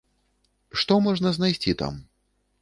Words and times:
Што 0.83 0.97
можна 1.09 1.33
знайсці 1.37 1.77
там? 1.83 2.01